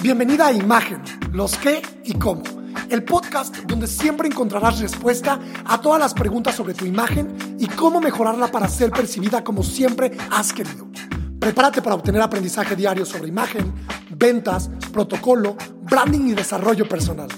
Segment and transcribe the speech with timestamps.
[0.00, 1.02] Bienvenida a Imagen,
[1.32, 2.44] los qué y cómo.
[2.88, 8.00] El podcast donde siempre encontrarás respuesta a todas las preguntas sobre tu imagen y cómo
[8.00, 10.88] mejorarla para ser percibida como siempre has querido.
[11.40, 13.74] Prepárate para obtener aprendizaje diario sobre imagen,
[14.10, 17.28] ventas, protocolo, branding y desarrollo personal.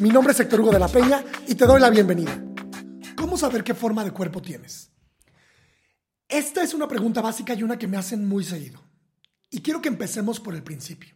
[0.00, 2.42] Mi nombre es Héctor Hugo de la Peña y te doy la bienvenida.
[3.14, 4.90] ¿Cómo saber qué forma de cuerpo tienes?
[6.26, 8.80] Esta es una pregunta básica y una que me hacen muy seguido.
[9.50, 11.15] Y quiero que empecemos por el principio.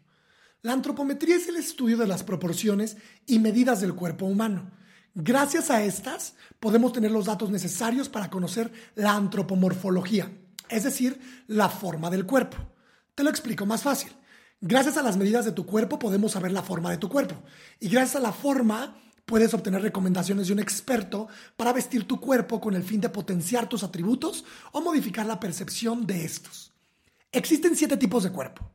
[0.62, 4.70] La antropometría es el estudio de las proporciones y medidas del cuerpo humano.
[5.14, 10.30] Gracias a estas podemos tener los datos necesarios para conocer la antropomorfología,
[10.68, 12.58] es decir, la forma del cuerpo.
[13.14, 14.12] Te lo explico más fácil.
[14.60, 17.36] Gracias a las medidas de tu cuerpo podemos saber la forma de tu cuerpo.
[17.80, 22.60] Y gracias a la forma puedes obtener recomendaciones de un experto para vestir tu cuerpo
[22.60, 26.74] con el fin de potenciar tus atributos o modificar la percepción de estos.
[27.32, 28.70] Existen siete tipos de cuerpo.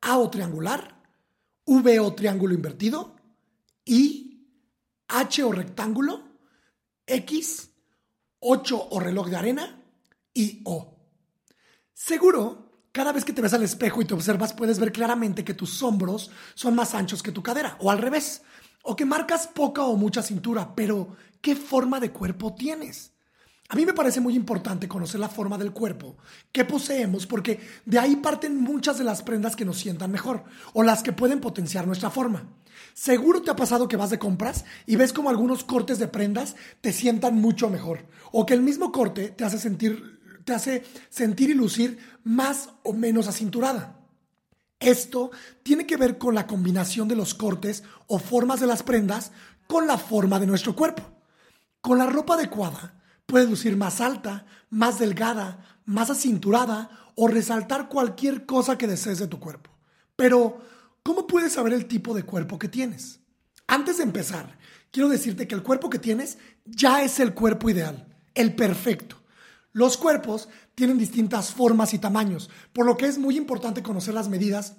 [0.00, 0.95] A o triangular,
[1.66, 3.16] V o triángulo invertido,
[3.84, 4.48] I,
[5.08, 6.22] H o rectángulo,
[7.06, 7.70] X,
[8.38, 9.82] 8 o reloj de arena
[10.32, 10.96] y O.
[11.92, 15.54] Seguro, cada vez que te ves al espejo y te observas puedes ver claramente que
[15.54, 18.42] tus hombros son más anchos que tu cadera, o al revés,
[18.82, 23.15] o que marcas poca o mucha cintura, pero ¿qué forma de cuerpo tienes?
[23.68, 26.16] A mí me parece muy importante conocer la forma del cuerpo
[26.52, 30.84] que poseemos porque de ahí parten muchas de las prendas que nos sientan mejor o
[30.84, 32.46] las que pueden potenciar nuestra forma.
[32.94, 36.54] Seguro te ha pasado que vas de compras y ves como algunos cortes de prendas
[36.80, 41.50] te sientan mucho mejor o que el mismo corte te hace sentir, te hace sentir
[41.50, 44.00] y lucir más o menos acinturada.
[44.78, 45.30] Esto
[45.62, 49.32] tiene que ver con la combinación de los cortes o formas de las prendas
[49.66, 51.02] con la forma de nuestro cuerpo.
[51.80, 52.95] Con la ropa adecuada,
[53.26, 59.26] Puedes lucir más alta, más delgada, más acinturada o resaltar cualquier cosa que desees de
[59.26, 59.70] tu cuerpo.
[60.14, 60.62] Pero,
[61.02, 63.20] ¿cómo puedes saber el tipo de cuerpo que tienes?
[63.66, 64.58] Antes de empezar,
[64.92, 69.16] quiero decirte que el cuerpo que tienes ya es el cuerpo ideal, el perfecto.
[69.72, 74.28] Los cuerpos tienen distintas formas y tamaños, por lo que es muy importante conocer las
[74.28, 74.76] medidas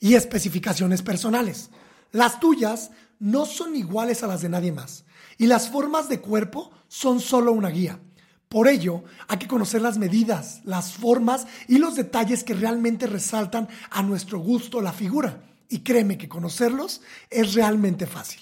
[0.00, 1.70] y especificaciones personales.
[2.12, 5.04] Las tuyas no son iguales a las de nadie más
[5.38, 8.00] y las formas de cuerpo son solo una guía.
[8.48, 13.68] Por ello, hay que conocer las medidas, las formas y los detalles que realmente resaltan
[13.90, 15.42] a nuestro gusto la figura.
[15.68, 18.40] Y créeme que conocerlos es realmente fácil.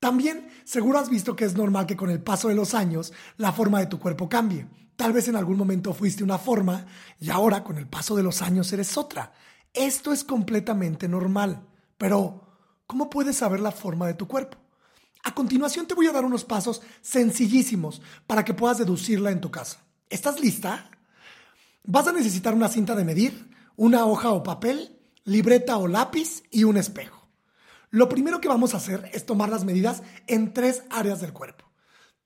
[0.00, 3.52] También seguro has visto que es normal que con el paso de los años la
[3.52, 4.66] forma de tu cuerpo cambie.
[4.96, 6.86] Tal vez en algún momento fuiste una forma
[7.20, 9.32] y ahora con el paso de los años eres otra.
[9.74, 11.66] Esto es completamente normal.
[11.98, 12.48] Pero,
[12.86, 14.56] ¿cómo puedes saber la forma de tu cuerpo?
[15.26, 19.50] A continuación te voy a dar unos pasos sencillísimos para que puedas deducirla en tu
[19.50, 19.84] casa.
[20.08, 20.88] ¿Estás lista?
[21.82, 26.62] Vas a necesitar una cinta de medir, una hoja o papel, libreta o lápiz y
[26.62, 27.26] un espejo.
[27.90, 31.64] Lo primero que vamos a hacer es tomar las medidas en tres áreas del cuerpo.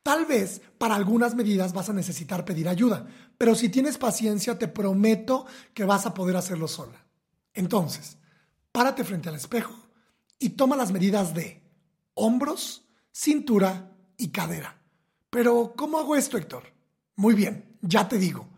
[0.02, 3.06] Tal vez para algunas medidas vas a necesitar pedir ayuda,
[3.38, 7.06] pero si tienes paciencia te prometo que vas a poder hacerlo sola.
[7.54, 8.18] Entonces,
[8.72, 9.74] párate frente al espejo
[10.38, 11.62] y toma las medidas de
[12.12, 14.80] hombros, cintura y cadera.
[15.30, 16.64] Pero, ¿cómo hago esto, Héctor?
[17.16, 18.48] Muy bien, ya te digo.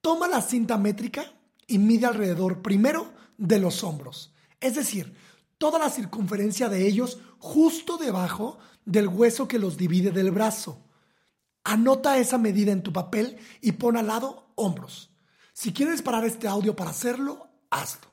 [0.00, 1.32] Toma la cinta métrica
[1.66, 5.14] y mide alrededor primero de los hombros, es decir,
[5.58, 10.82] toda la circunferencia de ellos justo debajo del hueso que los divide del brazo.
[11.64, 15.10] Anota esa medida en tu papel y pon al lado hombros.
[15.52, 18.12] Si quieres parar este audio para hacerlo, hazlo.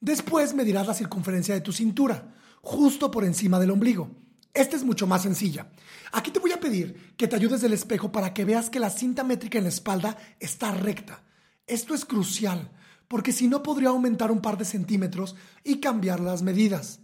[0.00, 4.10] Después medirás la circunferencia de tu cintura, justo por encima del ombligo.
[4.52, 5.70] Esta es mucho más sencilla.
[6.12, 8.90] Aquí te voy a pedir que te ayudes del espejo para que veas que la
[8.90, 11.22] cinta métrica en la espalda está recta.
[11.66, 12.70] Esto es crucial,
[13.06, 17.00] porque si no podría aumentar un par de centímetros y cambiar las medidas.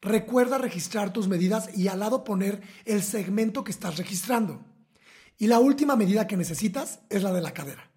[0.00, 4.64] Recuerda registrar tus medidas y al lado poner el segmento que estás registrando.
[5.38, 7.90] Y la última medida que necesitas es la de la cadera.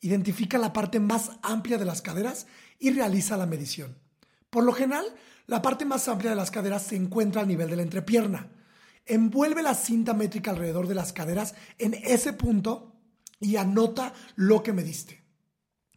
[0.00, 2.46] Identifica la parte más amplia de las caderas
[2.78, 4.03] y realiza la medición.
[4.54, 5.04] Por lo general,
[5.48, 8.52] la parte más amplia de las caderas se encuentra al nivel de la entrepierna.
[9.04, 12.94] Envuelve la cinta métrica alrededor de las caderas en ese punto
[13.40, 15.24] y anota lo que mediste.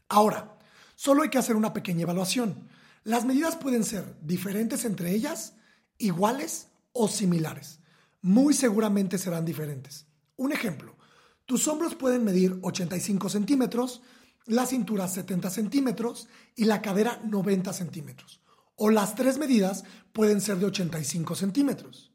[0.10, 0.58] Ahora,
[0.96, 2.68] solo hay que hacer una pequeña evaluación.
[3.04, 5.54] Las medidas pueden ser diferentes entre ellas,
[6.00, 7.82] iguales o similares.
[8.24, 10.08] Muy seguramente serán diferentes.
[10.36, 10.98] Un ejemplo,
[11.46, 14.02] tus hombros pueden medir 85 centímetros,
[14.48, 18.42] la cintura 70 centímetros y la cadera 90 centímetros
[18.78, 19.84] o las tres medidas
[20.14, 22.14] pueden ser de 85 centímetros.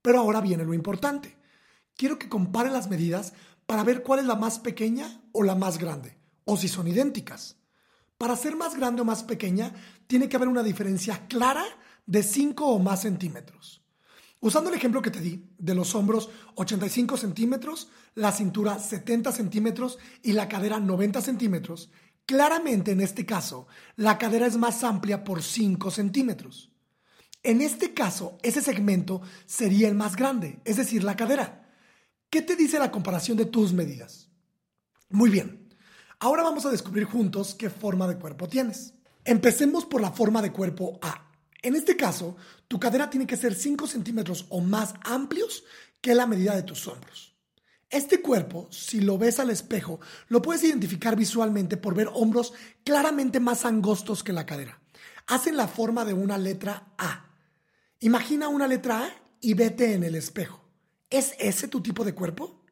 [0.00, 1.36] Pero ahora viene lo importante.
[1.96, 3.34] Quiero que compare las medidas
[3.66, 7.56] para ver cuál es la más pequeña o la más grande, o si son idénticas.
[8.16, 9.74] Para ser más grande o más pequeña,
[10.06, 11.64] tiene que haber una diferencia clara
[12.06, 13.82] de 5 o más centímetros.
[14.40, 19.98] Usando el ejemplo que te di, de los hombros 85 centímetros, la cintura 70 centímetros
[20.22, 21.90] y la cadera 90 centímetros,
[22.26, 23.66] claramente en este caso,
[23.96, 26.70] la cadera es más amplia por 5 centímetros.
[27.42, 31.68] En este caso, ese segmento sería el más grande, es decir, la cadera.
[32.30, 34.30] ¿Qué te dice la comparación de tus medidas?
[35.10, 35.68] Muy bien,
[36.18, 38.94] ahora vamos a descubrir juntos qué forma de cuerpo tienes.
[39.24, 41.30] Empecemos por la forma de cuerpo A.
[41.62, 42.36] En este caso,
[42.68, 45.64] tu cadera tiene que ser 5 centímetros o más amplios
[46.00, 47.33] que la medida de tus hombros.
[47.90, 52.52] Este cuerpo, si lo ves al espejo, lo puedes identificar visualmente por ver hombros
[52.84, 54.80] claramente más angostos que la cadera.
[55.26, 57.30] Hacen la forma de una letra A.
[58.00, 60.64] Imagina una letra A y vete en el espejo.
[61.10, 62.64] ¿Es ese tu tipo de cuerpo?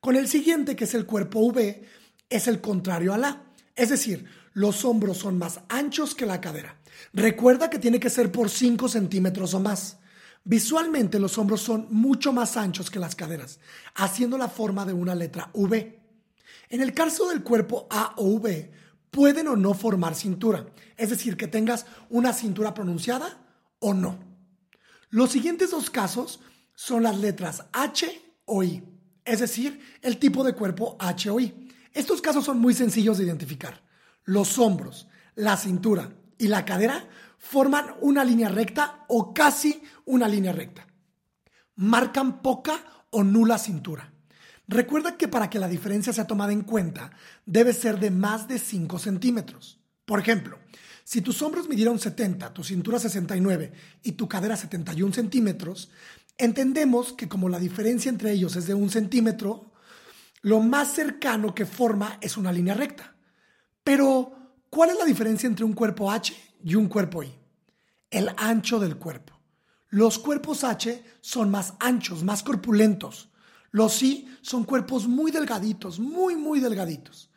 [0.00, 1.84] Con el siguiente, que es el cuerpo V,
[2.28, 3.44] es el contrario al A.
[3.76, 6.80] Es decir, los hombros son más anchos que la cadera.
[7.12, 9.98] Recuerda que tiene que ser por 5 centímetros o más.
[10.44, 13.60] Visualmente los hombros son mucho más anchos que las caderas,
[13.94, 16.00] haciendo la forma de una letra V.
[16.68, 18.72] En el caso del cuerpo A o V,
[19.10, 20.66] pueden o no formar cintura,
[20.96, 23.46] es decir, que tengas una cintura pronunciada
[23.78, 24.18] o no.
[25.10, 26.40] Los siguientes dos casos
[26.74, 28.82] son las letras H o I,
[29.24, 31.68] es decir, el tipo de cuerpo H o I.
[31.92, 33.82] Estos casos son muy sencillos de identificar.
[34.24, 37.06] Los hombros, la cintura y la cadera
[37.42, 40.86] forman una línea recta o casi una línea recta.
[41.74, 44.12] Marcan poca o nula cintura.
[44.68, 47.10] Recuerda que para que la diferencia sea tomada en cuenta,
[47.44, 49.80] debe ser de más de 5 centímetros.
[50.06, 50.60] Por ejemplo,
[51.02, 53.72] si tus hombros midieron 70, tu cintura 69
[54.04, 55.90] y tu cadera 71 centímetros,
[56.38, 59.72] entendemos que como la diferencia entre ellos es de un centímetro,
[60.42, 63.16] lo más cercano que forma es una línea recta.
[63.82, 64.41] Pero,
[64.72, 66.34] ¿cuál es la diferencia entre un cuerpo H
[66.64, 67.30] y un cuerpo I?
[68.10, 69.38] El ancho del cuerpo.
[69.90, 73.28] Los cuerpos H son más anchos, más corpulentos.
[73.70, 77.30] Los I son cuerpos muy delgaditos, muy, muy delgaditos.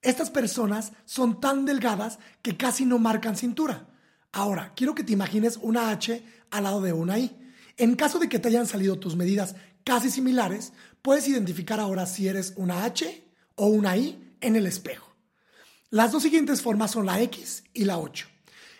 [0.00, 3.86] Estas personas son tan delgadas que casi no marcan cintura.
[4.32, 7.36] Ahora, quiero que te imagines una H al lado de una I.
[7.76, 9.54] En caso de que te hayan salido tus medidas
[9.84, 10.72] casi similares,
[11.02, 13.22] puedes identificar ahora si eres una H
[13.56, 15.09] o una I en el espejo.
[15.90, 18.28] Las dos siguientes formas son la X y la 8.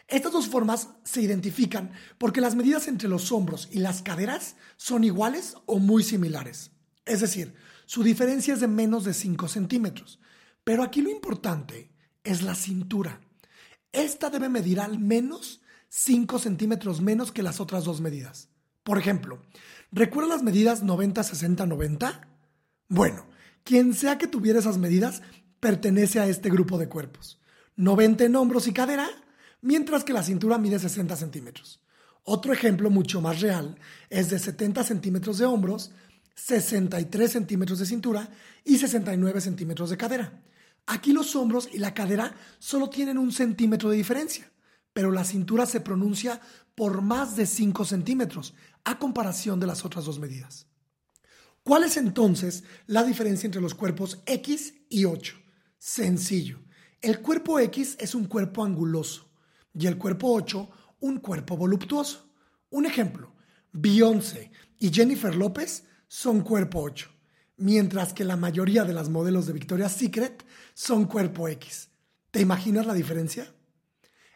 [0.07, 5.03] Estas dos formas se identifican porque las medidas entre los hombros y las caderas son
[5.03, 6.71] iguales o muy similares.
[7.05, 7.55] Es decir,
[7.85, 10.21] su diferencia es de menos de 5 centímetros.
[10.63, 11.91] Pero aquí lo importante
[12.23, 13.21] es la cintura.
[13.91, 18.51] Esta debe medir al menos 5 centímetros menos que las otras dos medidas.
[18.85, 19.43] Por ejemplo,
[19.91, 22.29] ¿recuerdas las medidas 90, 60, 90?
[22.89, 23.27] Bueno,
[23.65, 25.23] quien sea que tuviera esas medidas
[25.61, 27.39] pertenece a este grupo de cuerpos.
[27.77, 29.09] 90 en hombros y cadera,
[29.63, 31.81] mientras que la cintura mide 60 centímetros.
[32.25, 33.77] Otro ejemplo mucho más real
[34.09, 35.93] es de 70 centímetros de hombros,
[36.35, 38.29] 63 centímetros de cintura
[38.65, 40.43] y 69 centímetros de cadera.
[40.87, 44.51] Aquí los hombros y la cadera solo tienen un centímetro de diferencia,
[44.93, 46.41] pero la cintura se pronuncia
[46.75, 48.55] por más de 5 centímetros
[48.85, 50.67] a comparación de las otras dos medidas.
[51.63, 55.37] ¿Cuál es entonces la diferencia entre los cuerpos X y 8?
[55.81, 56.59] Sencillo.
[57.01, 59.31] El cuerpo X es un cuerpo anguloso
[59.73, 62.29] y el cuerpo 8 un cuerpo voluptuoso.
[62.69, 63.33] Un ejemplo,
[63.73, 67.09] Beyoncé y Jennifer López son cuerpo 8,
[67.57, 70.45] mientras que la mayoría de las modelos de Victoria's Secret
[70.75, 71.89] son cuerpo X.
[72.31, 73.51] ¿Te imaginas la diferencia?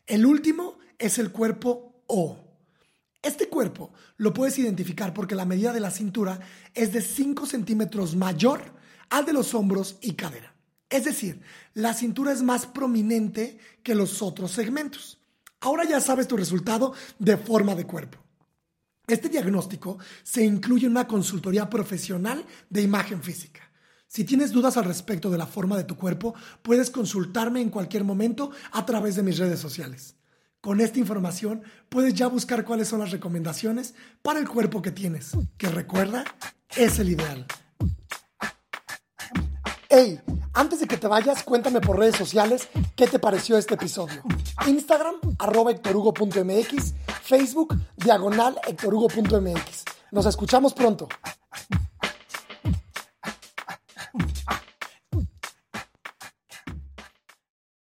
[0.06, 2.38] El último es el cuerpo O.
[3.20, 6.40] Este cuerpo lo puedes identificar porque la medida de la cintura
[6.72, 8.62] es de 5 centímetros mayor
[9.10, 10.53] al de los hombros y cadera.
[10.88, 11.40] Es decir,
[11.74, 15.18] la cintura es más prominente que los otros segmentos.
[15.60, 18.18] Ahora ya sabes tu resultado de forma de cuerpo.
[19.06, 23.70] Este diagnóstico se incluye en una consultoría profesional de imagen física.
[24.06, 28.04] Si tienes dudas al respecto de la forma de tu cuerpo, puedes consultarme en cualquier
[28.04, 30.16] momento a través de mis redes sociales.
[30.60, 35.32] Con esta información puedes ya buscar cuáles son las recomendaciones para el cuerpo que tienes,
[35.58, 36.24] que recuerda
[36.76, 37.46] es el ideal.
[39.90, 40.20] Hey,
[40.54, 44.22] antes de que te vayas, cuéntame por redes sociales qué te pareció este episodio.
[44.66, 45.72] Instagram, arroba
[47.22, 49.84] Facebook, diagonal hectorhugo.mx.
[50.12, 51.08] Nos escuchamos pronto.